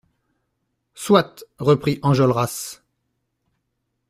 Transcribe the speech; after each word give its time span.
Soit, 0.95 1.43
reprit 1.59 1.99
Enjolras. 2.01 2.81